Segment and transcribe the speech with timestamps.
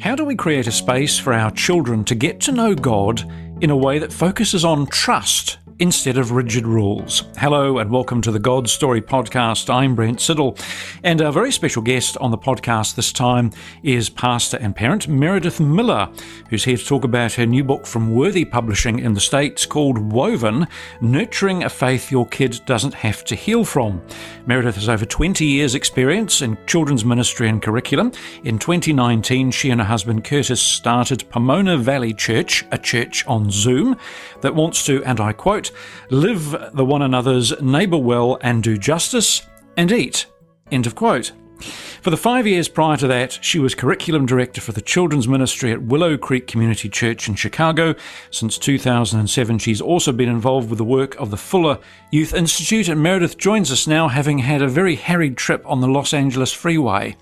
[0.00, 3.22] How do we create a space for our children to get to know God
[3.60, 7.24] in a way that focuses on trust instead of rigid rules.
[7.38, 9.72] Hello and welcome to the God Story podcast.
[9.72, 10.62] I'm Brent Siddle,
[11.02, 13.50] and our very special guest on the podcast this time
[13.82, 16.10] is pastor and parent Meredith Miller,
[16.50, 20.12] who's here to talk about her new book from Worthy Publishing in the States called
[20.12, 20.68] Woven
[21.00, 24.02] Nurturing a Faith Your Kid Doesn't Have to Heal From.
[24.44, 28.12] Meredith has over 20 years' experience in children's ministry and curriculum.
[28.44, 33.96] In 2019, she and her husband Curtis started Pomona Valley Church, a church on Zoom
[34.42, 35.69] that wants to, and I quote,
[36.10, 40.26] live the one another's neighbour well and do justice and eat.
[40.70, 41.32] End of quote.
[42.00, 45.70] For the five years prior to that, she was curriculum director for the children's ministry
[45.72, 47.94] at Willow Creek Community Church in Chicago.
[48.30, 51.78] Since 2007, she's also been involved with the work of the Fuller
[52.10, 52.88] Youth Institute.
[52.88, 56.52] And Meredith joins us now, having had a very harried trip on the Los Angeles
[56.52, 57.16] freeway.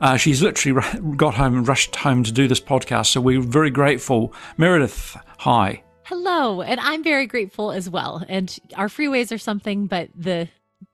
[0.00, 0.82] Uh, she's literally
[1.16, 4.34] got home and rushed home to do this podcast, so we're very grateful.
[4.58, 5.82] Meredith, hi.
[6.08, 8.24] Hello, and I'm very grateful as well.
[8.28, 10.48] And our freeways are something, but the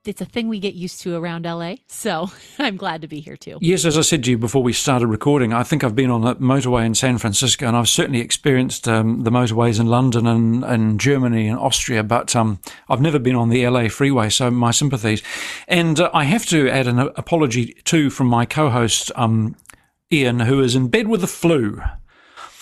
[0.07, 1.75] it's a thing we get used to around LA.
[1.87, 3.59] So I'm glad to be here too.
[3.61, 6.23] Yes, as I said to you before we started recording, I think I've been on
[6.23, 10.65] the motorway in San Francisco and I've certainly experienced um, the motorways in London and,
[10.65, 14.71] and Germany and Austria, but um, I've never been on the LA freeway, so my
[14.71, 15.23] sympathies.
[15.69, 19.57] And uh, I have to add an apology too from my co host, um,
[20.11, 21.83] Ian, who is in bed with the flu.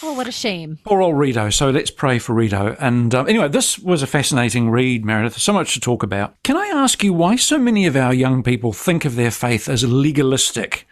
[0.02, 0.78] Oh, what a shame.
[0.84, 1.50] Poor old Rito.
[1.50, 2.76] So let's pray for Rito.
[2.80, 5.38] And um, anyway, this was a fascinating read, Meredith.
[5.38, 6.42] So much to talk about.
[6.42, 9.68] Can I ask you why so many of our young people think of their faith
[9.68, 10.86] as legalistic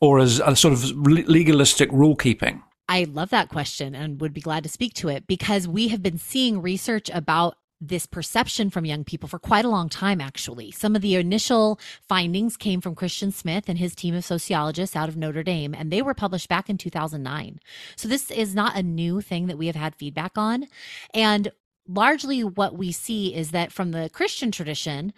[0.00, 2.62] or as a sort of legalistic rule keeping?
[2.88, 6.02] I love that question and would be glad to speak to it because we have
[6.02, 10.70] been seeing research about this perception from young people for quite a long time, actually.
[10.70, 15.08] Some of the initial findings came from Christian Smith and his team of sociologists out
[15.08, 17.58] of Notre Dame, and they were published back in 2009.
[17.96, 20.66] So this is not a new thing that we have had feedback on.
[21.14, 21.50] And
[21.88, 25.12] largely what we see is that from the Christian tradition,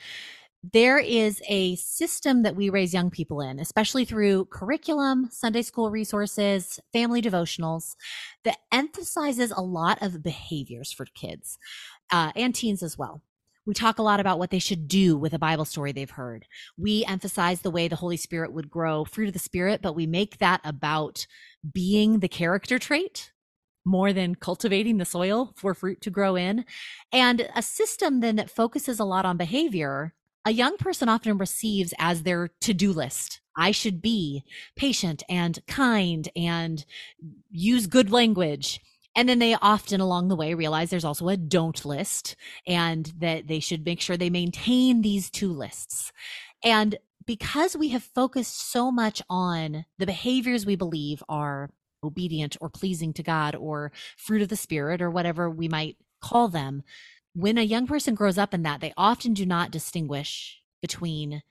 [0.73, 5.91] there is a system that we raise young people in, especially through curriculum, Sunday school
[5.91, 7.97] resources, family devotionals,
[8.45, 11.59] that emphasizes a lot of behaviors for kids
[12.13, 13.23] uh, and teens as well.
[13.65, 16.47] We talk a lot about what they should do with a Bible story they've heard.
[16.77, 20.07] We emphasize the way the Holy Spirit would grow fruit of the Spirit, but we
[20.07, 21.27] make that about
[21.73, 23.33] being the character trait
[23.85, 26.65] more than cultivating the soil for fruit to grow in.
[27.13, 30.15] And a system then that focuses a lot on behavior,
[30.45, 33.41] a young person often receives as their to do list.
[33.57, 34.45] I should be
[34.77, 36.85] patient and kind and
[37.51, 38.81] use good language
[39.15, 42.37] and then they often along the way realize there's also a don't list
[42.67, 46.13] and that they should make sure they maintain these two lists.
[46.65, 46.97] And
[47.27, 51.71] because we have focused so much on the behaviors we believe are
[52.03, 56.49] obedient or pleasing to God or fruit of the spirit or whatever we might call
[56.49, 56.83] them,
[57.35, 61.43] when a young person grows up in that, they often do not distinguish between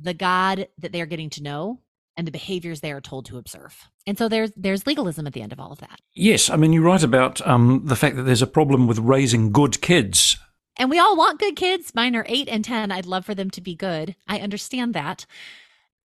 [0.00, 1.80] the God that they're getting to know
[2.16, 3.88] and the behaviors they are told to observe.
[4.06, 6.00] And so there's there's legalism at the end of all of that.
[6.14, 9.52] Yes, I mean you write about um, the fact that there's a problem with raising
[9.52, 10.36] good kids.
[10.76, 11.94] And we all want good kids.
[11.94, 12.90] Mine are eight and ten.
[12.90, 14.16] I'd love for them to be good.
[14.26, 15.26] I understand that.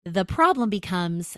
[0.05, 1.37] The problem becomes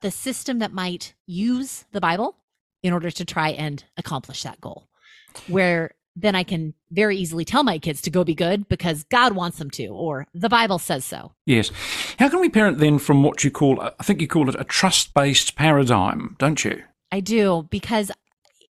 [0.00, 2.36] the system that might use the Bible
[2.82, 4.88] in order to try and accomplish that goal.
[5.48, 9.34] Where then I can very easily tell my kids to go be good because God
[9.34, 11.32] wants them to, or the Bible says so.
[11.46, 11.70] Yes.
[12.18, 14.64] How can we parent then from what you call, I think you call it a
[14.64, 16.82] trust based paradigm, don't you?
[17.12, 18.10] I do, because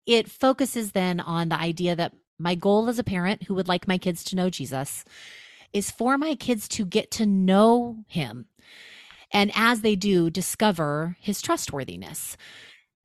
[0.06, 3.86] it focuses then on the idea that my goal as a parent who would like
[3.86, 5.04] my kids to know Jesus
[5.72, 8.46] is for my kids to get to know him.
[9.32, 12.36] And as they do, discover his trustworthiness.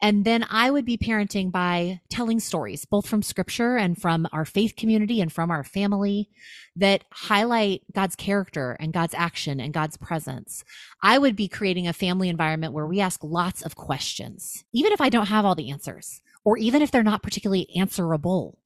[0.01, 4.45] And then I would be parenting by telling stories, both from scripture and from our
[4.45, 6.29] faith community and from our family
[6.75, 10.63] that highlight God's character and God's action and God's presence.
[11.01, 14.99] I would be creating a family environment where we ask lots of questions, even if
[14.99, 18.59] I don't have all the answers, or even if they're not particularly answerable,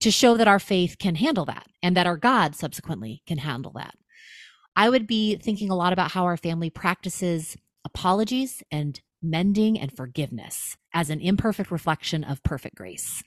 [0.00, 3.72] to show that our faith can handle that and that our God subsequently can handle
[3.74, 3.94] that.
[4.76, 9.94] I would be thinking a lot about how our family practices apologies and mending and
[9.96, 13.22] forgiveness as an imperfect reflection of perfect grace.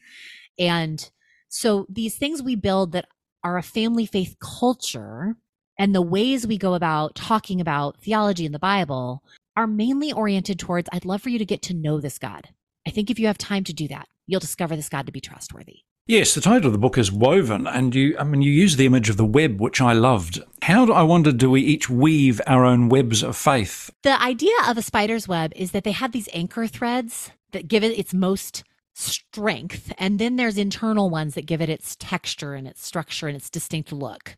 [0.57, 1.09] And
[1.49, 3.07] so these things we build that
[3.43, 5.35] are a family faith culture
[5.77, 9.23] and the ways we go about talking about theology in the Bible
[9.55, 12.49] are mainly oriented towards I'd love for you to get to know this God.
[12.87, 15.21] I think if you have time to do that, you'll discover this God to be
[15.21, 15.79] trustworthy.
[16.11, 18.85] Yes, the title of the book is Woven, and you, I mean, you use the
[18.85, 20.43] image of the web, which I loved.
[20.61, 23.89] How, do, I wonder, do we each weave our own webs of faith?
[24.03, 27.81] The idea of a spider's web is that they have these anchor threads that give
[27.85, 32.67] it its most strength, and then there's internal ones that give it its texture and
[32.67, 34.35] its structure and its distinct look.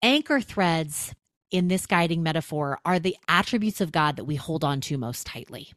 [0.00, 1.12] Anchor threads
[1.50, 5.26] in this guiding metaphor are the attributes of God that we hold on to most
[5.26, 5.72] tightly.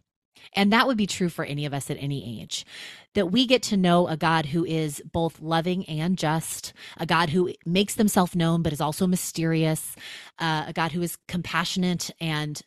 [0.53, 2.65] And that would be true for any of us at any age.
[3.13, 7.29] That we get to know a God who is both loving and just, a God
[7.29, 9.95] who makes himself known but is also mysterious,
[10.39, 12.61] uh, a God who is compassionate and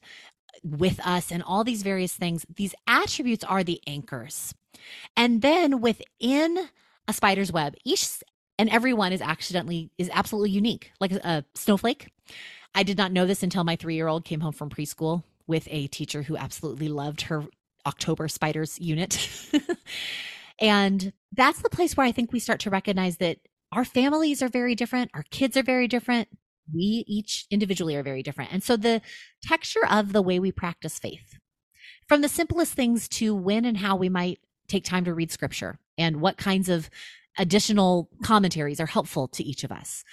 [0.63, 2.47] with us, and all these various things.
[2.55, 4.55] These attributes are the anchors.
[5.17, 6.69] And then within
[7.07, 8.09] a spider's web, each
[8.59, 12.09] and everyone is accidentally is absolutely unique, like a, a snowflake.
[12.75, 15.69] I did not know this until my three year old came home from preschool with
[15.71, 17.45] a teacher who absolutely loved her
[17.87, 19.29] October Spiders unit.
[20.61, 23.39] and that's the place where I think we start to recognize that
[23.73, 26.29] our families are very different, our kids are very different,
[26.73, 28.53] we each individually are very different.
[28.53, 29.03] And so the
[29.43, 31.37] texture of the way we practice faith,
[32.09, 34.39] from the simplest things to when and how we might
[34.69, 36.89] take time to read scripture and what kinds of
[37.39, 40.05] additional commentaries are helpful to each of us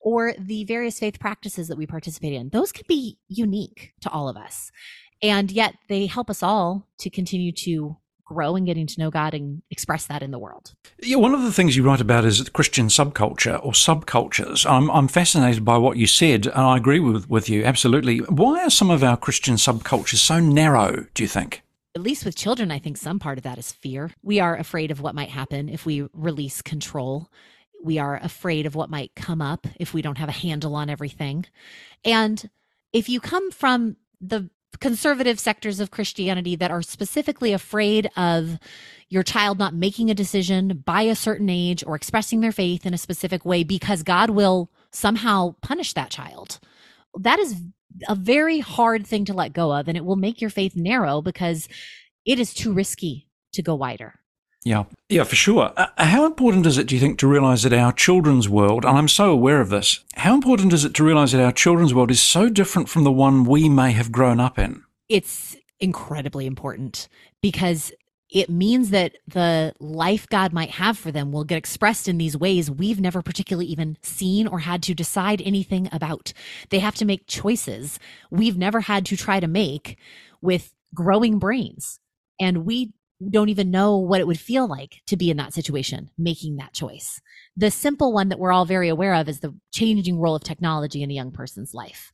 [0.00, 4.28] or the various faith practices that we participate in those can be unique to all
[4.28, 4.72] of us
[5.22, 7.96] and yet they help us all to continue to
[8.30, 10.72] grow and getting to know God and express that in the world.
[11.02, 14.64] Yeah, one of the things you write about is Christian subculture or subcultures.
[14.70, 18.18] I'm, I'm fascinated by what you said, and I agree with, with you absolutely.
[18.18, 21.62] Why are some of our Christian subcultures so narrow, do you think?
[21.96, 24.12] At least with children, I think some part of that is fear.
[24.22, 27.28] We are afraid of what might happen if we release control.
[27.82, 30.88] We are afraid of what might come up if we don't have a handle on
[30.88, 31.46] everything.
[32.04, 32.48] And
[32.92, 38.58] if you come from the conservative sectors of Christianity that are specifically afraid of
[39.08, 42.94] your child not making a decision by a certain age or expressing their faith in
[42.94, 46.60] a specific way because God will somehow punish that child.
[47.18, 47.60] That is
[48.08, 51.20] a very hard thing to let go of, and it will make your faith narrow
[51.20, 51.68] because
[52.24, 54.19] it is too risky to go wider.
[54.64, 55.72] Yeah, yeah, for sure.
[55.76, 58.98] Uh, how important is it, do you think, to realize that our children's world, and
[58.98, 62.10] I'm so aware of this, how important is it to realize that our children's world
[62.10, 64.84] is so different from the one we may have grown up in?
[65.08, 67.08] It's incredibly important
[67.40, 67.90] because
[68.30, 72.36] it means that the life God might have for them will get expressed in these
[72.36, 76.32] ways we've never particularly even seen or had to decide anything about.
[76.68, 77.98] They have to make choices
[78.30, 79.96] we've never had to try to make
[80.40, 81.98] with growing brains.
[82.38, 82.92] And we
[83.28, 86.72] don't even know what it would feel like to be in that situation, making that
[86.72, 87.20] choice.
[87.56, 91.02] The simple one that we're all very aware of is the changing role of technology
[91.02, 92.12] in a young person's life.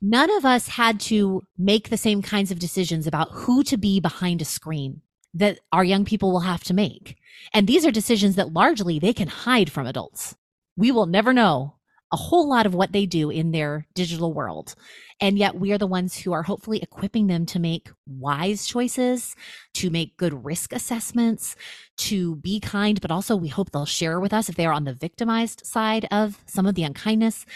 [0.00, 3.98] None of us had to make the same kinds of decisions about who to be
[3.98, 5.00] behind a screen
[5.34, 7.16] that our young people will have to make.
[7.52, 10.36] And these are decisions that largely they can hide from adults.
[10.76, 11.76] We will never know
[12.12, 14.74] a whole lot of what they do in their digital world.
[15.20, 19.34] And yet we are the ones who are hopefully equipping them to make wise choices,
[19.74, 21.56] to make good risk assessments,
[21.98, 24.84] to be kind, but also we hope they'll share with us if they are on
[24.84, 27.46] the victimized side of some of the unkindness.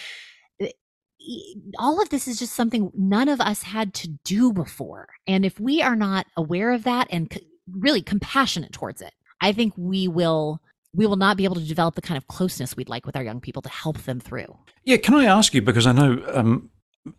[1.79, 5.09] All of this is just something none of us had to do before.
[5.27, 7.39] And if we are not aware of that and
[7.71, 9.13] really compassionate towards it,
[9.43, 10.61] I think we will
[10.95, 13.23] we will not be able to develop the kind of closeness we'd like with our
[13.23, 14.57] young people to help them through.
[14.85, 16.71] Yeah, can I ask you, because I know um,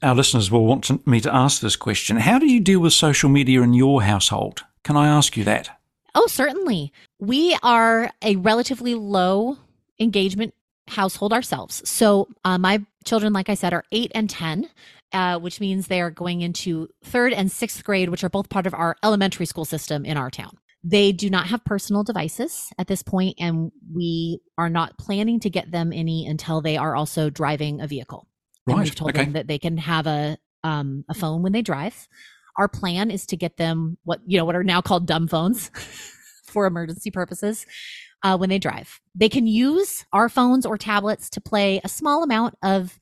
[0.02, 2.94] our listeners will want to, me to ask this question how do you deal with
[2.94, 4.64] social media in your household?
[4.84, 5.80] Can I ask you that?
[6.16, 6.92] Oh, certainly.
[7.20, 9.58] We are a relatively low
[10.00, 10.54] engagement
[10.88, 11.88] household ourselves.
[11.90, 14.70] So, uh, my children, like I said, are eight and 10.
[15.14, 18.66] Uh, which means they are going into third and sixth grade, which are both part
[18.66, 20.58] of our elementary school system in our town.
[20.86, 25.50] They do not have personal devices at this point, and we are not planning to
[25.50, 28.26] get them any until they are also driving a vehicle.
[28.68, 28.74] Right.
[28.76, 29.24] And we've told okay.
[29.24, 32.08] them that they can have a um, a phone when they drive.
[32.58, 35.70] Our plan is to get them what you know what are now called dumb phones
[36.46, 37.66] for emergency purposes
[38.24, 39.00] uh, when they drive.
[39.16, 43.00] They can use our phones or tablets to play a small amount of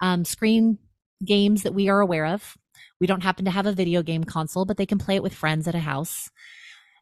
[0.00, 0.78] um, screen
[1.24, 2.56] games that we are aware of.
[3.00, 5.34] We don't happen to have a video game console, but they can play it with
[5.34, 6.30] friends at a house.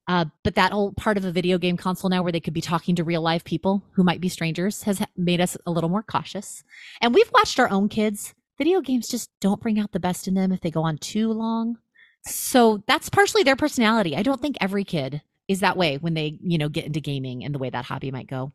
[0.09, 2.63] Uh, but that whole part of a video game console now where they could be
[2.63, 6.03] talking to real life people who might be strangers has made us a little more
[6.03, 6.65] cautious.
[7.03, 8.35] And we've watched our own kids.
[8.57, 11.31] Video games just don't bring out the best in them if they go on too
[11.31, 11.77] long.
[12.25, 14.17] So that's partially their personality.
[14.17, 17.45] I don't think every kid is that way when they, you know, get into gaming
[17.45, 18.53] and the way that hobby might go.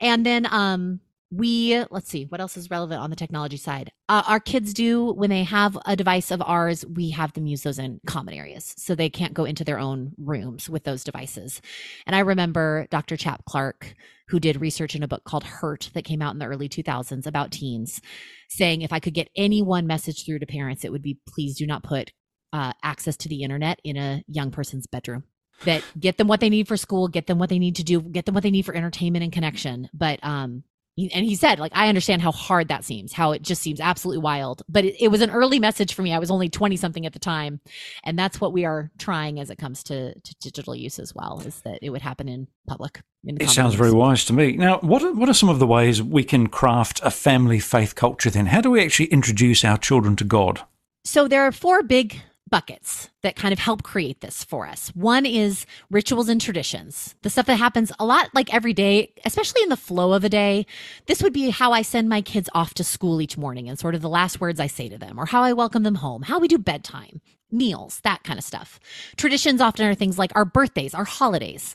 [0.00, 1.00] And then um
[1.30, 3.92] we let's see what else is relevant on the technology side?
[4.08, 7.62] Uh, our kids do when they have a device of ours we have them use
[7.62, 11.60] those in common areas so they can't go into their own rooms with those devices.
[12.06, 13.94] And i remember dr chap clark
[14.28, 17.26] who did research in a book called hurt that came out in the early 2000s
[17.26, 18.00] about teens
[18.48, 21.56] saying if i could get any one message through to parents it would be please
[21.56, 22.12] do not put
[22.52, 25.24] uh, access to the internet in a young person's bedroom.
[25.64, 28.00] That get them what they need for school get them what they need to do
[28.00, 29.90] get them what they need for entertainment and connection.
[29.92, 30.64] But um
[31.14, 34.22] and he said like i understand how hard that seems how it just seems absolutely
[34.22, 34.62] wild.
[34.68, 36.12] But it, it, was an early message for me.
[36.12, 37.60] I was only 20 something at the time
[38.04, 41.42] and that's what we are trying as it comes to, to digital use as well
[41.44, 44.52] is that it would happen in public in it sounds very wise to me.
[44.52, 47.94] Now what are, what are some of the ways we can craft a family faith
[47.94, 48.46] culture then?
[48.46, 50.62] How do we actually introduce our children to god?
[51.04, 54.88] So there are four big buckets that kind of help create this for us.
[54.90, 59.62] One is rituals and traditions, the stuff that happens a lot like every day, especially
[59.62, 60.66] in the flow of a day.
[61.06, 63.94] This would be how I send my kids off to school each morning and sort
[63.94, 66.38] of the last words I say to them, or how I welcome them home, how
[66.38, 68.78] we do bedtime, meals, that kind of stuff.
[69.16, 71.74] Traditions often are things like our birthdays, our holidays,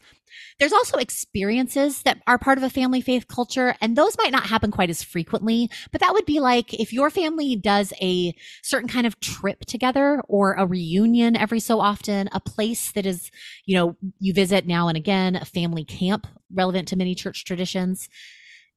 [0.60, 4.48] there's also experiences that are part of a family faith culture, and those might not
[4.48, 8.90] happen quite as frequently, but that would be like if your family does a certain
[8.90, 13.32] kind of trip together or a reunion every so often, a place that is,
[13.66, 18.10] you know, you visit now and again, a family camp relevant to many church traditions.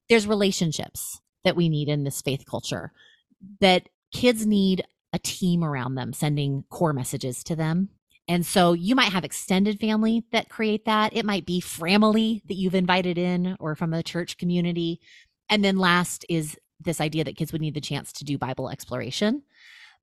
[0.09, 2.91] There's relationships that we need in this faith culture
[3.61, 7.89] that kids need a team around them sending core messages to them
[8.29, 11.15] and so you might have extended family that create that.
[11.15, 15.01] It might be family that you've invited in or from a church community.
[15.49, 18.69] And then last is this idea that kids would need the chance to do Bible
[18.69, 19.41] exploration.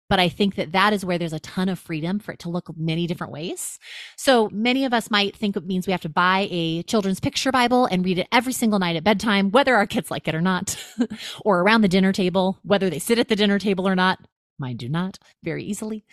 [0.08, 2.48] But I think that that is where there's a ton of freedom for it to
[2.48, 3.78] look many different ways.
[4.16, 7.52] So many of us might think it means we have to buy a children's picture
[7.52, 10.40] Bible and read it every single night at bedtime, whether our kids like it or
[10.40, 10.76] not,
[11.44, 14.18] or around the dinner table, whether they sit at the dinner table or not.
[14.58, 16.04] Mine do not very easily.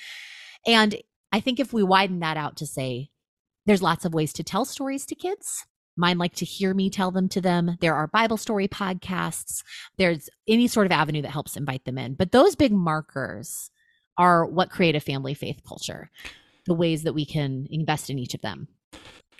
[0.65, 0.95] And
[1.33, 3.09] I think if we widen that out to say
[3.65, 5.65] there's lots of ways to tell stories to kids,
[5.97, 7.75] mine like to hear me tell them to them.
[7.81, 9.63] There are Bible story podcasts.
[9.97, 12.13] There's any sort of avenue that helps invite them in.
[12.13, 13.71] But those big markers
[14.15, 16.11] are what create a family faith culture,
[16.67, 18.67] the ways that we can invest in each of them.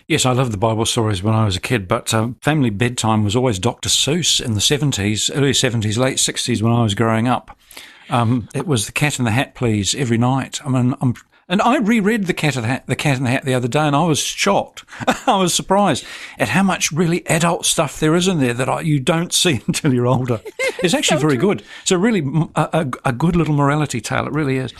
[0.08, 3.24] Yes, I loved the Bible stories when I was a kid, but um, family bedtime
[3.24, 3.90] was always Dr.
[3.90, 7.56] Seuss in the 70s, early 70s, late 60s when I was growing up.
[8.10, 10.60] Um, it was the Cat in the Hat, please, every night.
[10.66, 11.14] I mean, I'm
[11.54, 13.82] and I reread the Cat, the, Hat, the Cat in the Hat the other day,
[13.82, 14.84] and I was shocked.
[15.28, 16.04] I was surprised
[16.40, 19.62] at how much really adult stuff there is in there that I, you don't see
[19.68, 20.42] until you're older.
[20.82, 21.62] It's actually very good.
[21.84, 22.22] It's a really
[22.56, 24.26] a, a, a, good little morality tale.
[24.26, 24.74] It really is.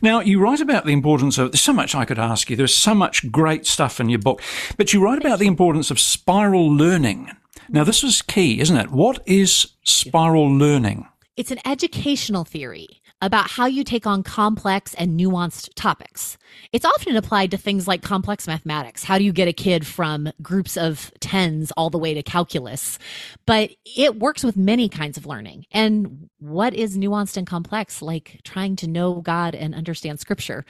[0.00, 1.50] Now you write about the importance of.
[1.50, 2.54] There's so much I could ask you.
[2.54, 4.40] There's so much great stuff in your book,
[4.76, 7.32] but you write about the importance of spiral learning.
[7.68, 8.92] Now this is key, isn't it?
[8.92, 11.08] What is spiral learning?
[11.36, 16.36] It's an educational theory about how you take on complex and nuanced topics.
[16.72, 19.04] It's often applied to things like complex mathematics.
[19.04, 22.98] How do you get a kid from groups of tens all the way to calculus?
[23.46, 25.66] But it works with many kinds of learning.
[25.70, 28.02] And what is nuanced and complex?
[28.02, 30.66] Like trying to know God and understand scripture.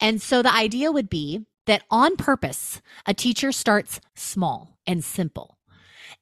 [0.00, 5.58] And so the idea would be that on purpose, a teacher starts small and simple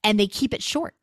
[0.02, 0.94] and they keep it short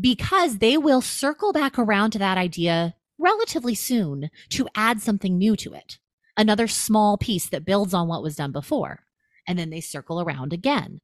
[0.00, 5.56] because they will circle back around to that idea relatively soon to add something new
[5.56, 5.98] to it,
[6.36, 9.06] another small piece that builds on what was done before.
[9.48, 11.00] And then they circle around again.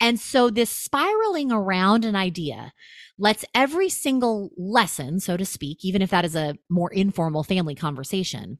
[0.00, 2.72] And so this spiraling around an idea
[3.18, 7.74] lets every single lesson, so to speak, even if that is a more informal family
[7.74, 8.58] conversation,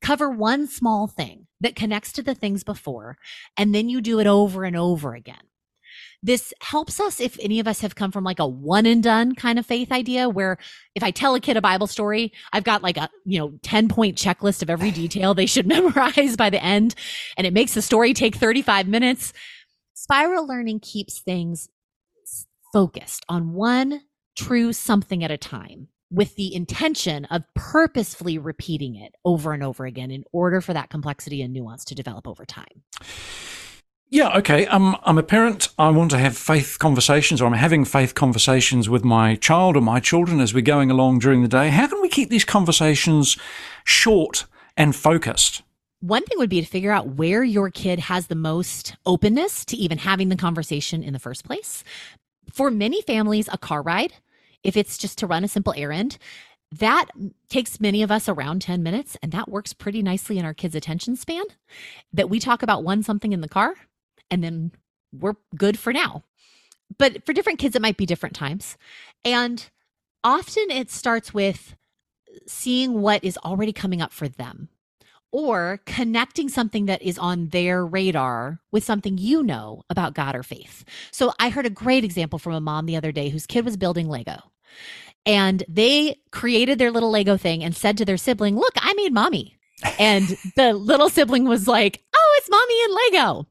[0.00, 3.18] cover one small thing that connects to the things before.
[3.56, 5.49] And then you do it over and over again
[6.22, 9.34] this helps us if any of us have come from like a one and done
[9.34, 10.58] kind of faith idea where
[10.94, 13.88] if I tell a kid a Bible story, I've got like a, you know, 10
[13.88, 16.94] point checklist of every detail they should memorize by the end.
[17.36, 19.32] And it makes the story take 35 minutes.
[19.94, 21.68] Spiral learning keeps things
[22.72, 24.02] focused on one
[24.36, 29.86] true something at a time with the intention of purposefully repeating it over and over
[29.86, 32.82] again in order for that complexity and nuance to develop over time.
[34.12, 34.66] Yeah, okay.
[34.66, 35.68] Um, I'm a parent.
[35.78, 39.80] I want to have faith conversations, or I'm having faith conversations with my child or
[39.80, 41.68] my children as we're going along during the day.
[41.68, 43.38] How can we keep these conversations
[43.84, 45.62] short and focused?
[46.00, 49.76] One thing would be to figure out where your kid has the most openness to
[49.76, 51.84] even having the conversation in the first place.
[52.52, 54.14] For many families, a car ride,
[54.64, 56.18] if it's just to run a simple errand,
[56.72, 57.06] that
[57.48, 60.74] takes many of us around 10 minutes, and that works pretty nicely in our kids'
[60.74, 61.44] attention span.
[62.12, 63.74] That we talk about one something in the car
[64.30, 64.72] and then
[65.12, 66.24] we're good for now.
[66.98, 68.76] But for different kids, it might be different times.
[69.24, 69.68] And
[70.24, 71.76] often it starts with
[72.46, 74.68] seeing what is already coming up for them
[75.32, 80.42] or connecting something that is on their radar with something you know about God or
[80.42, 80.84] faith.
[81.12, 83.76] So I heard a great example from a mom the other day whose kid was
[83.76, 84.38] building Lego.
[85.26, 89.12] And they created their little Lego thing and said to their sibling, Look, I made
[89.12, 89.56] mommy.
[89.98, 93.46] And the little sibling was like, Oh, it's mommy and Lego.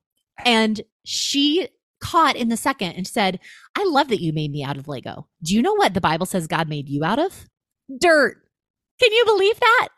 [0.45, 1.69] And she
[1.99, 3.39] caught in the second and said,
[3.75, 5.27] I love that you made me out of Lego.
[5.43, 7.45] Do you know what the Bible says God made you out of?
[7.99, 8.37] Dirt.
[8.99, 9.89] Can you believe that?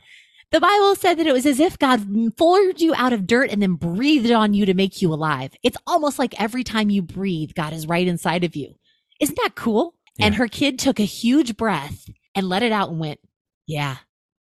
[0.51, 2.05] The Bible said that it was as if God
[2.38, 5.53] formed you out of dirt and then breathed on you to make you alive.
[5.63, 8.75] It's almost like every time you breathe, God is right inside of you.
[9.21, 9.95] Isn't that cool?
[10.17, 10.25] Yeah.
[10.25, 13.21] And her kid took a huge breath and let it out and went,
[13.65, 13.98] Yeah,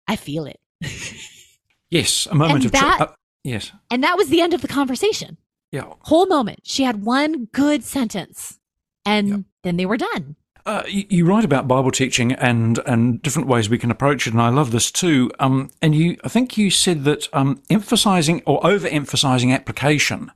[0.08, 0.60] I feel it.
[1.90, 3.08] yes, a moment and of that, tr- uh,
[3.44, 3.74] yes.
[3.92, 5.38] And that was the end of the conversation.
[5.72, 5.94] Yeah.
[6.02, 6.62] Whole moment.
[6.64, 8.60] She had one good sentence
[9.06, 10.36] and then they were done.
[10.66, 14.34] Uh, you, you, write about Bible teaching and and different ways we can approach it,
[14.34, 15.32] and I love this too.
[15.40, 20.30] Um, and you, I think you said that um, emphasizing or overemphasizing application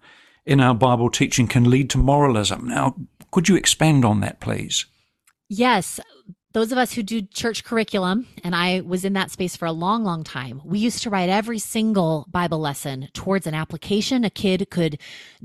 [0.45, 2.65] in our Bible teaching can lead to moralism.
[2.69, 2.95] Now,
[3.29, 4.85] could you expand on that, please?
[5.49, 5.99] Yes
[6.53, 9.71] those of us who do church curriculum, and I was in that space for a
[9.71, 14.29] long, long time, we used to write every single Bible lesson towards an application a
[14.29, 14.99] kid could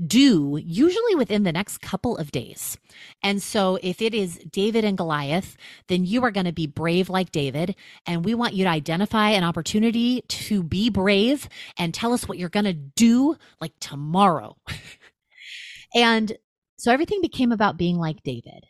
[0.05, 2.77] do, usually within the next couple of days.
[3.23, 5.55] And so if it is David and Goliath,
[5.87, 7.75] then you are going to be brave like David.
[8.05, 11.47] And we want you to identify an opportunity to be brave
[11.77, 14.57] and tell us what you're going to do like tomorrow.
[15.95, 16.37] and
[16.77, 18.66] so everything became about being like David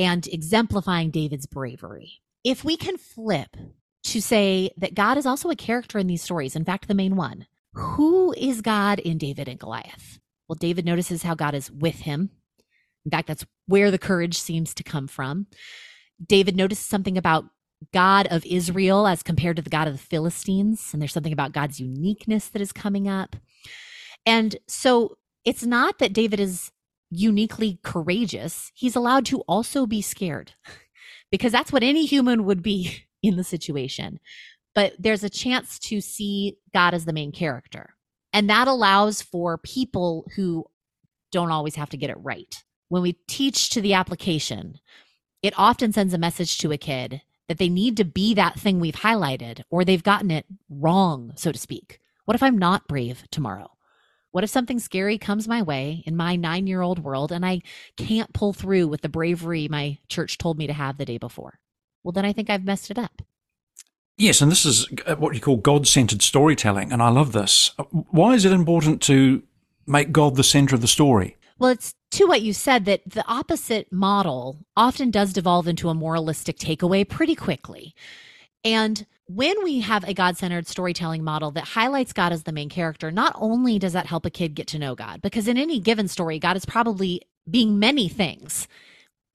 [0.00, 2.22] and exemplifying David's bravery.
[2.42, 3.54] If we can flip
[4.04, 7.16] to say that God is also a character in these stories, in fact, the main
[7.16, 10.18] one, who is God in David and Goliath?
[10.48, 12.30] Well, David notices how God is with him.
[13.04, 15.48] In fact, that's where the courage seems to come from.
[16.26, 17.44] David notices something about
[17.92, 20.90] God of Israel as compared to the God of the Philistines.
[20.92, 23.36] And there's something about God's uniqueness that is coming up.
[24.24, 26.72] And so it's not that David is
[27.10, 30.52] uniquely courageous, he's allowed to also be scared
[31.30, 34.20] because that's what any human would be in the situation.
[34.74, 37.94] But there's a chance to see God as the main character.
[38.32, 40.64] And that allows for people who
[41.32, 42.62] don't always have to get it right.
[42.88, 44.78] When we teach to the application,
[45.42, 48.78] it often sends a message to a kid that they need to be that thing
[48.78, 51.98] we've highlighted or they've gotten it wrong, so to speak.
[52.24, 53.72] What if I'm not brave tomorrow?
[54.32, 57.62] What if something scary comes my way in my nine year old world and I
[57.96, 61.58] can't pull through with the bravery my church told me to have the day before?
[62.04, 63.22] Well, then I think I've messed it up.
[64.16, 66.92] Yes, and this is uh, what you call God centered storytelling.
[66.92, 67.70] And I love this.
[67.78, 69.42] Uh, why is it important to
[69.86, 71.36] make God the center of the story?
[71.58, 75.94] Well, it's to what you said that the opposite model often does devolve into a
[75.94, 77.94] moralistic takeaway pretty quickly.
[78.64, 82.68] And when we have a God centered storytelling model that highlights God as the main
[82.68, 85.78] character, not only does that help a kid get to know God, because in any
[85.78, 88.66] given story, God is probably being many things.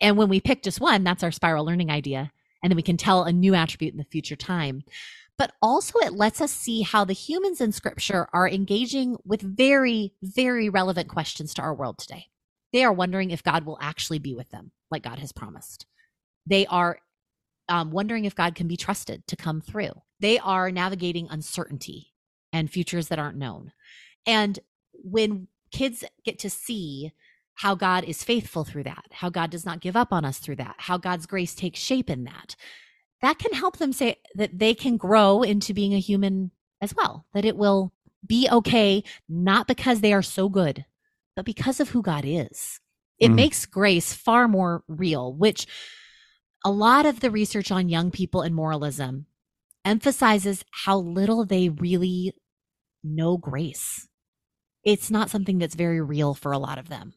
[0.02, 2.34] And when we pick just one, that's our spiral learning idea.
[2.62, 4.84] And then we can tell a new attribute in the future time.
[5.38, 10.14] But also, it lets us see how the humans in scripture are engaging with very,
[10.22, 12.26] very relevant questions to our world today.
[12.74, 15.86] They are wondering if God will actually be with them, like God has promised.
[16.46, 17.00] They are
[17.70, 19.92] um, wondering if God can be trusted to come through.
[20.20, 22.14] They are navigating uncertainty
[22.54, 23.72] and futures that aren't known.
[24.26, 24.60] And
[24.94, 27.12] when kids get to see
[27.56, 30.58] how God is faithful through that, how God does not give up on us through
[30.58, 32.56] that, how God's grace takes shape in that,
[33.22, 36.52] that can help them say that they can grow into being a human
[36.82, 37.94] as well, that it will
[38.26, 40.86] be okay, not because they are so good,
[41.36, 42.80] but because of who God is.
[43.20, 43.36] It mm.
[43.36, 45.68] makes grace far more real, which
[46.66, 49.28] a lot of the research on young people and moralism
[49.86, 52.34] emphasizes how little they really
[53.04, 54.08] know grace.
[54.84, 57.14] It's not something that's very real for a lot of them.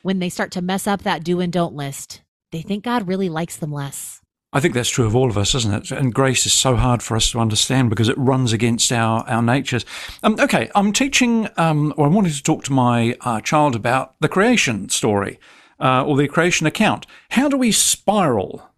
[0.00, 3.28] When they start to mess up that do and don't list, they think God really
[3.28, 4.22] likes them less.
[4.50, 5.90] I think that's true of all of us, isn't it?
[5.90, 9.42] And grace is so hard for us to understand because it runs against our, our
[9.42, 9.84] natures.
[10.22, 14.18] Um, okay, I'm teaching, um, or I wanted to talk to my uh, child about
[14.20, 15.38] the creation story
[15.78, 17.06] uh, or the creation account.
[17.32, 18.69] How do we spiral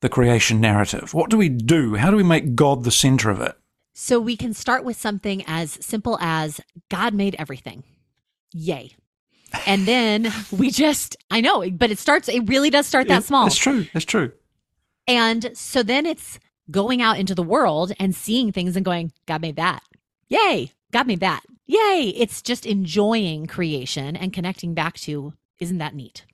[0.00, 1.14] the creation narrative?
[1.14, 1.96] What do we do?
[1.96, 3.54] How do we make God the center of it?
[3.94, 7.82] So we can start with something as simple as God made everything.
[8.52, 8.92] Yay.
[9.66, 13.44] And then we just, I know, but it starts, it really does start that small.
[13.44, 13.86] That's true.
[13.94, 14.32] That's true.
[15.06, 16.38] And so then it's
[16.70, 19.82] going out into the world and seeing things and going, God made that.
[20.28, 20.72] Yay.
[20.92, 21.42] God made that.
[21.66, 22.12] Yay.
[22.16, 26.24] It's just enjoying creation and connecting back to, isn't that neat?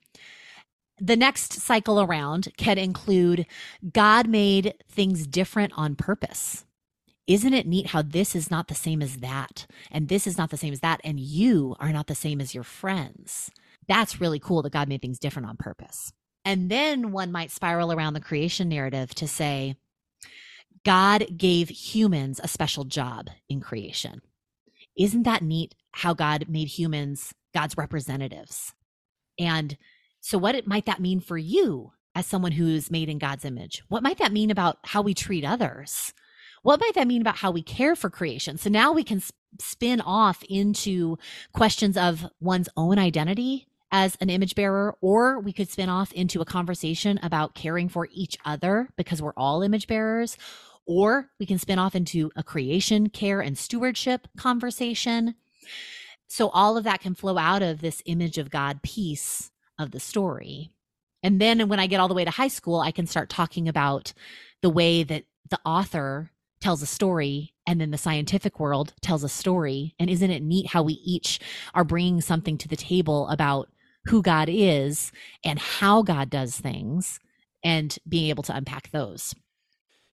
[0.99, 3.45] The next cycle around can include
[3.91, 6.65] God made things different on purpose.
[7.25, 9.65] Isn't it neat how this is not the same as that?
[9.91, 10.99] And this is not the same as that.
[11.03, 13.49] And you are not the same as your friends.
[13.87, 16.11] That's really cool that God made things different on purpose.
[16.45, 19.75] And then one might spiral around the creation narrative to say,
[20.83, 24.21] God gave humans a special job in creation.
[24.97, 28.73] Isn't that neat how God made humans God's representatives?
[29.39, 29.77] And
[30.25, 33.83] so, what it, might that mean for you as someone who's made in God's image?
[33.89, 36.13] What might that mean about how we treat others?
[36.61, 38.57] What might that mean about how we care for creation?
[38.57, 39.21] So now we can
[39.59, 41.17] spin off into
[41.51, 46.39] questions of one's own identity as an image bearer, or we could spin off into
[46.39, 50.37] a conversation about caring for each other because we're all image bearers,
[50.85, 55.35] or we can spin off into a creation, care, and stewardship conversation.
[56.29, 59.51] So all of that can flow out of this image of God piece
[59.83, 60.71] of the story.
[61.21, 63.69] And then when I get all the way to high school, I can start talking
[63.69, 64.13] about
[64.61, 69.29] the way that the author tells a story and then the scientific world tells a
[69.29, 69.95] story.
[69.99, 71.39] And isn't it neat how we each
[71.73, 73.69] are bringing something to the table about
[74.05, 75.11] who God is
[75.43, 77.19] and how God does things
[77.63, 79.33] and being able to unpack those?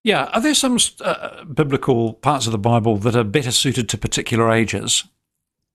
[0.03, 0.25] Yeah.
[0.33, 4.51] Are there some uh, biblical parts of the Bible that are better suited to particular
[4.51, 5.03] ages?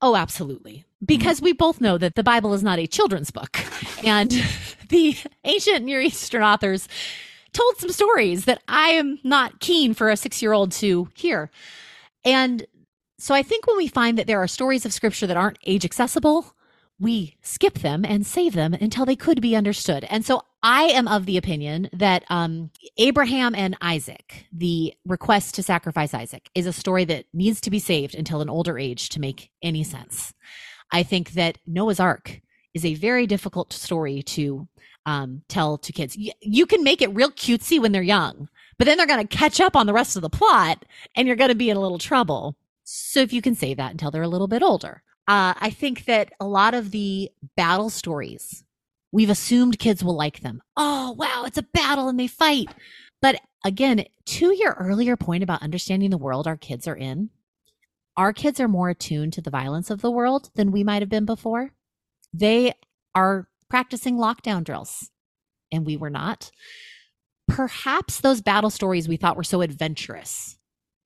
[0.01, 0.79] Oh, absolutely.
[0.79, 1.07] Mm-hmm.
[1.07, 3.59] Because we both know that the Bible is not a children's book.
[4.05, 4.31] And
[4.91, 6.87] the ancient Near Eastern authors
[7.53, 11.51] told some stories that I am not keen for a six year old to hear.
[12.25, 12.67] And
[13.19, 15.85] so I think when we find that there are stories of scripture that aren't age
[15.85, 16.55] accessible,
[16.99, 20.05] we skip them and save them until they could be understood.
[20.05, 25.63] And so I am of the opinion that um, Abraham and Isaac, the request to
[25.63, 29.21] sacrifice Isaac, is a story that needs to be saved until an older age to
[29.21, 30.33] make any sense.
[30.91, 32.41] I think that Noah's Ark
[32.73, 34.67] is a very difficult story to
[35.05, 36.17] um, tell to kids.
[36.19, 39.37] Y- you can make it real cutesy when they're young, but then they're going to
[39.37, 41.81] catch up on the rest of the plot and you're going to be in a
[41.81, 42.57] little trouble.
[42.85, 45.03] So if you can say that until they're a little bit older.
[45.29, 48.65] Uh, I think that a lot of the battle stories,
[49.11, 50.62] we've assumed kids will like them.
[50.77, 52.69] Oh, wow, it's a battle and they fight.
[53.21, 57.31] But again, to your earlier point about understanding the world our kids are in,
[58.17, 61.09] our kids are more attuned to the violence of the world than we might have
[61.09, 61.73] been before.
[62.33, 62.75] They
[63.15, 65.11] are practicing lockdown drills,
[65.73, 66.51] and we were not.
[67.49, 70.57] Perhaps those battle stories we thought were so adventurous,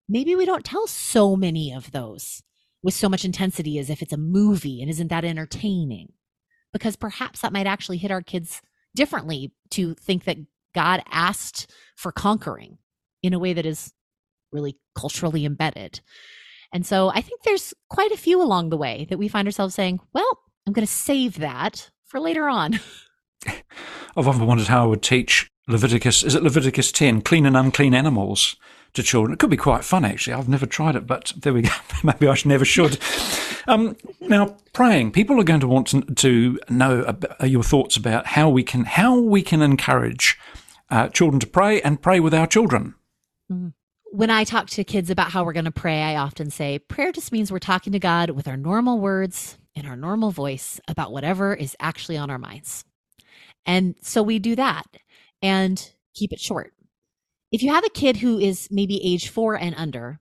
[0.08, 2.42] maybe we don't tell so many of those
[2.82, 6.12] with so much intensity as if it's a movie and isn't that entertaining?
[6.72, 8.62] Because perhaps that might actually hit our kids
[8.94, 10.38] differently to think that
[10.74, 12.78] God asked for conquering
[13.22, 13.92] in a way that is
[14.52, 16.00] really culturally embedded.
[16.72, 19.74] And so I think there's quite a few along the way that we find ourselves
[19.74, 22.78] saying, well, I'm going to save that for later on.
[24.16, 27.94] I've often wondered how I would teach Leviticus, is it Leviticus 10, clean and unclean
[27.94, 28.56] animals
[28.94, 29.32] to children.
[29.32, 30.34] It could be quite fun, actually.
[30.34, 31.70] I've never tried it, but there we go.
[32.02, 32.98] Maybe I should, never should.
[33.66, 35.12] Um, now, praying.
[35.12, 38.62] People are going to want to, to know about, uh, your thoughts about how we
[38.62, 40.38] can how we can encourage
[40.90, 42.94] uh, children to pray and pray with our children.
[43.50, 43.68] Mm-hmm.
[44.12, 47.12] When I talk to kids about how we're going to pray, I often say prayer
[47.12, 51.12] just means we're talking to God with our normal words in our normal voice about
[51.12, 52.84] whatever is actually on our minds.
[53.64, 54.86] And so we do that
[55.42, 56.72] and keep it short
[57.52, 60.20] if you have a kid who is maybe age four and under,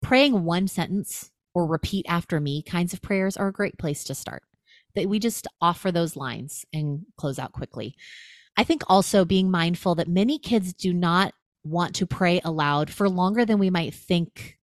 [0.00, 4.14] praying one sentence or repeat after me kinds of prayers are a great place to
[4.14, 4.42] start.
[4.94, 7.96] That we just offer those lines and close out quickly.
[8.56, 11.32] I think also being mindful that many kids do not
[11.64, 14.58] want to pray aloud for longer than we might think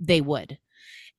[0.00, 0.58] they would.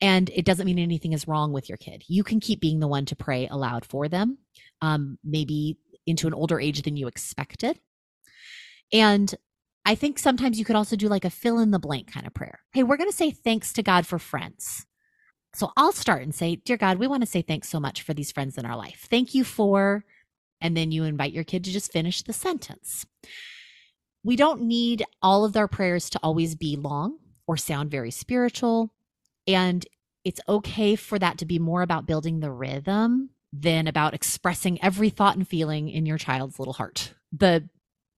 [0.01, 2.03] And it doesn't mean anything is wrong with your kid.
[2.07, 4.39] You can keep being the one to pray aloud for them,
[4.81, 7.79] um, maybe into an older age than you expected.
[8.91, 9.33] And
[9.85, 12.33] I think sometimes you could also do like a fill in the blank kind of
[12.33, 12.59] prayer.
[12.71, 14.85] Hey, we're going to say thanks to God for friends.
[15.55, 18.13] So I'll start and say, Dear God, we want to say thanks so much for
[18.13, 19.07] these friends in our life.
[19.09, 20.05] Thank you for,
[20.61, 23.05] and then you invite your kid to just finish the sentence.
[24.23, 28.93] We don't need all of our prayers to always be long or sound very spiritual.
[29.45, 29.85] And
[30.23, 35.09] it's okay for that to be more about building the rhythm than about expressing every
[35.09, 37.13] thought and feeling in your child's little heart.
[37.31, 37.67] The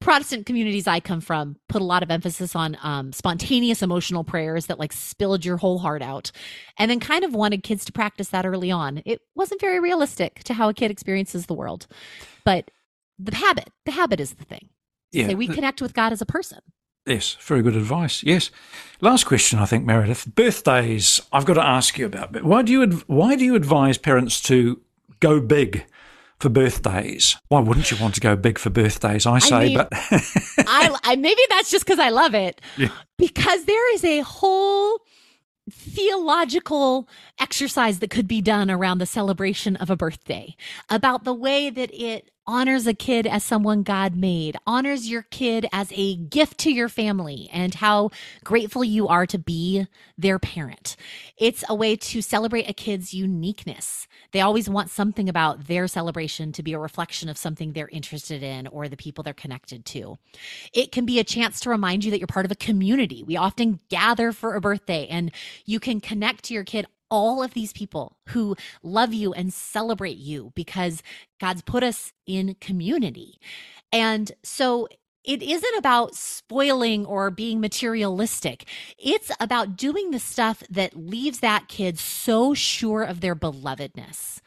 [0.01, 4.67] Protestant communities I come from put a lot of emphasis on um, spontaneous emotional prayers
[4.67, 6.31] that like spilled your whole heart out,
[6.77, 9.01] and then kind of wanted kids to practice that early on.
[9.05, 11.87] It wasn't very realistic to how a kid experiences the world,
[12.43, 12.69] but
[13.17, 14.69] the habit, the habit is the thing.
[15.11, 16.59] Yeah, we connect with God as a person.
[17.05, 18.23] Yes, very good advice.
[18.23, 18.49] Yes.
[18.99, 20.33] Last question, I think, Meredith.
[20.33, 21.21] Birthdays.
[21.31, 22.43] I've got to ask you about.
[22.43, 24.81] Why do you why do you advise parents to
[25.19, 25.85] go big
[26.39, 27.37] for birthdays.
[27.47, 29.25] Why wouldn't you want to go big for birthdays?
[29.25, 32.61] I say, I mean, but I, I, maybe that's just because I love it.
[32.77, 32.89] Yeah.
[33.17, 34.99] Because there is a whole
[35.71, 40.55] theological exercise that could be done around the celebration of a birthday
[40.89, 45.67] about the way that it honors a kid as someone God made, honors your kid
[45.71, 48.11] as a gift to your family, and how
[48.43, 50.95] grateful you are to be their parent.
[51.37, 54.07] It's a way to celebrate a kid's uniqueness.
[54.31, 58.43] They always want something about their celebration to be a reflection of something they're interested
[58.43, 60.17] in or the people they're connected to.
[60.73, 63.23] It can be a chance to remind you that you're part of a community.
[63.23, 65.31] We often gather for a birthday and
[65.65, 70.17] you can connect to your kid all of these people who love you and celebrate
[70.17, 71.03] you because
[71.39, 73.39] God's put us in community.
[73.91, 74.87] And so
[75.23, 78.65] it isn't about spoiling or being materialistic.
[78.97, 84.39] It's about doing the stuff that leaves that kid so sure of their belovedness.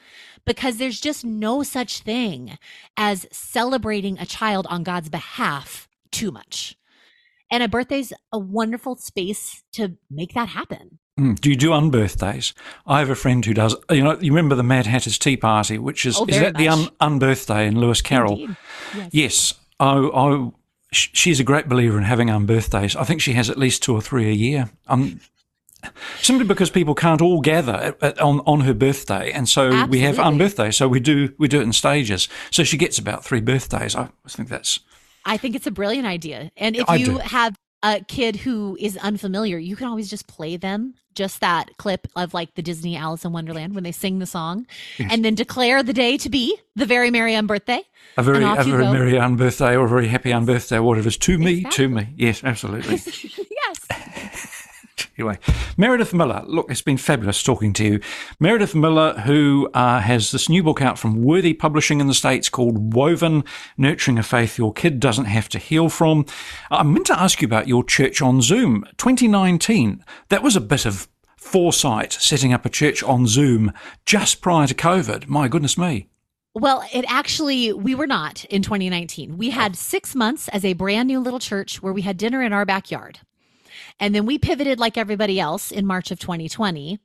[0.44, 2.58] Because there's just no such thing
[2.96, 6.76] as celebrating a child on God's behalf too much.
[7.50, 10.98] And a birthday's a wonderful space to make that happen.
[11.18, 11.40] Mm.
[11.40, 12.52] Do you do unbirthdays?
[12.86, 13.74] I have a friend who does.
[13.90, 16.60] You know, you remember the Mad Hatter's Tea Party, which is oh, is that much.
[16.60, 18.38] the un, unbirthday in Lewis Carroll?
[18.94, 19.08] Yes.
[19.12, 19.54] yes.
[19.80, 20.50] I, I,
[20.92, 22.96] she's a great believer in having unbirthdays.
[22.96, 24.70] I think she has at least two or three a year.
[24.86, 25.20] Um,
[26.20, 29.98] simply because people can't all gather at, at, on on her birthday, and so Absolutely.
[29.98, 30.74] we have unbirthdays.
[30.74, 32.28] So we do we do it in stages.
[32.50, 33.96] So she gets about three birthdays.
[33.96, 34.80] I think that's.
[35.24, 37.18] I think it's a brilliant idea, and if I you do.
[37.18, 42.06] have a kid who is unfamiliar, you can always just play them just that clip
[42.14, 44.66] of like the Disney Alice in Wonderland when they sing the song
[44.98, 45.10] yes.
[45.12, 47.80] and then declare the day to be the very Merry unbirthday.
[48.16, 51.18] A very, a very Merry unbirthday or a very Happy unbirthday or whatever it is.
[51.18, 51.54] To exactly.
[51.54, 52.14] me, to me.
[52.16, 52.94] Yes, absolutely.
[53.50, 54.07] yes.
[55.18, 55.38] Anyway,
[55.76, 56.42] Meredith Miller.
[56.46, 58.00] Look, it's been fabulous talking to you.
[58.38, 62.48] Meredith Miller, who uh, has this new book out from Worthy Publishing in the States
[62.48, 63.44] called Woven
[63.76, 66.24] Nurturing a Faith Your Kid Doesn't Have to Heal From.
[66.70, 70.04] I meant to ask you about your church on Zoom 2019.
[70.28, 73.72] That was a bit of foresight setting up a church on Zoom
[74.06, 75.28] just prior to COVID.
[75.28, 76.08] My goodness me.
[76.54, 79.38] Well, it actually, we were not in 2019.
[79.38, 82.52] We had six months as a brand new little church where we had dinner in
[82.52, 83.20] our backyard.
[84.00, 86.98] And then we pivoted like everybody else in March of 2020.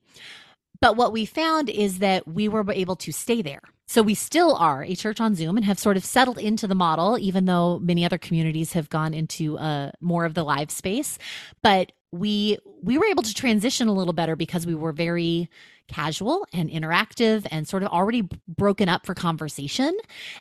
[0.79, 3.61] But what we found is that we were able to stay there.
[3.87, 6.75] So we still are a church on Zoom and have sort of settled into the
[6.75, 11.17] model, even though many other communities have gone into uh, more of the live space.
[11.61, 15.49] But we we were able to transition a little better because we were very
[15.87, 19.97] casual and interactive and sort of already broken up for conversation.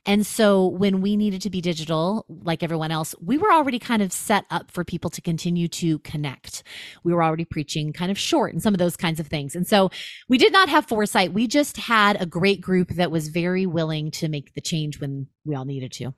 [0.06, 4.02] And so when we needed to be digital, like everyone else, we were already kind
[4.02, 6.62] of set up for people to continue to connect.
[7.02, 9.56] We were already preaching kind of short and some of those kinds of things.
[9.56, 9.90] And so
[10.28, 11.32] we did not have foresight.
[11.32, 15.26] We just had a great group that was very willing to make the change when
[15.44, 16.14] we all needed to.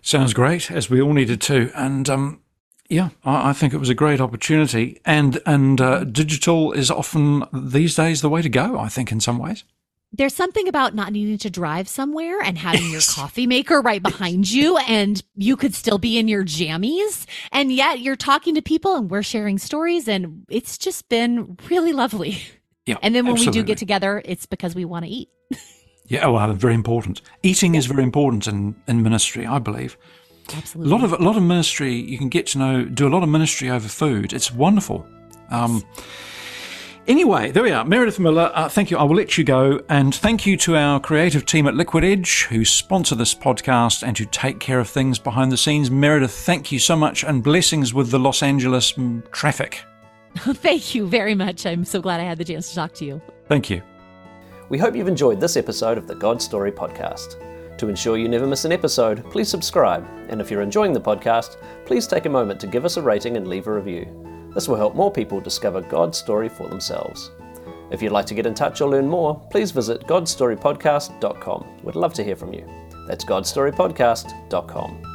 [0.00, 1.70] Sounds great, as we all needed to.
[1.74, 2.40] And um,
[2.90, 7.94] yeah, I, think it was a great opportunity, and and uh, digital is often these
[7.94, 8.78] days the way to go.
[8.78, 9.62] I think in some ways.
[10.12, 14.50] There's something about not needing to drive somewhere and having your coffee maker right behind
[14.50, 18.96] you, and you could still be in your jammies, and yet you're talking to people,
[18.96, 22.42] and we're sharing stories, and it's just been really lovely.
[22.86, 23.60] Yeah, and then when absolutely.
[23.60, 25.28] we do get together, it's because we want to eat.
[26.06, 27.22] yeah, well, very important.
[27.44, 29.96] Eating is very important in in ministry, I believe.
[30.56, 30.92] Absolutely.
[30.92, 33.22] A lot of a lot of ministry you can get to know do a lot
[33.22, 34.32] of ministry over food.
[34.32, 35.06] It's wonderful.
[35.50, 35.84] Um,
[37.10, 37.84] Anyway, there we are.
[37.84, 38.96] Meredith Miller, uh, thank you.
[38.96, 39.80] I will let you go.
[39.88, 44.16] And thank you to our creative team at Liquid Edge who sponsor this podcast and
[44.16, 45.90] who take care of things behind the scenes.
[45.90, 48.94] Meredith, thank you so much and blessings with the Los Angeles
[49.32, 49.82] traffic.
[50.36, 51.66] thank you very much.
[51.66, 53.20] I'm so glad I had the chance to talk to you.
[53.48, 53.82] Thank you.
[54.68, 57.49] We hope you've enjoyed this episode of the God Story podcast.
[57.80, 61.56] To ensure you never miss an episode, please subscribe, and if you're enjoying the podcast,
[61.86, 64.04] please take a moment to give us a rating and leave a review.
[64.54, 67.30] This will help more people discover God's story for themselves.
[67.90, 71.80] If you'd like to get in touch or learn more, please visit godstorypodcast.com.
[71.82, 72.68] We'd love to hear from you.
[73.06, 75.09] That's godstorypodcast.com.